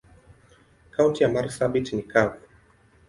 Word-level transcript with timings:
Kaunti 0.91 1.23
ya 1.23 1.29
marsabit 1.29 1.93
ni 1.93 2.03
kavu. 2.03 2.39